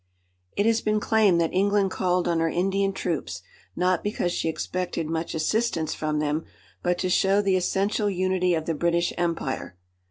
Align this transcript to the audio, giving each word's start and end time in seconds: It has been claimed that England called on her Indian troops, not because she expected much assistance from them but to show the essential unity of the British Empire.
It 0.57 0.65
has 0.65 0.81
been 0.81 0.99
claimed 0.99 1.39
that 1.39 1.53
England 1.53 1.91
called 1.91 2.27
on 2.27 2.39
her 2.39 2.49
Indian 2.49 2.91
troops, 2.91 3.43
not 3.75 4.03
because 4.03 4.31
she 4.31 4.49
expected 4.49 5.05
much 5.05 5.35
assistance 5.35 5.93
from 5.93 6.17
them 6.17 6.43
but 6.81 6.97
to 6.97 7.07
show 7.11 7.39
the 7.39 7.55
essential 7.55 8.09
unity 8.09 8.55
of 8.55 8.65
the 8.65 8.73
British 8.73 9.13
Empire. 9.15 9.77